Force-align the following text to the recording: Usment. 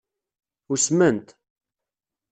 Usment. 0.75 1.23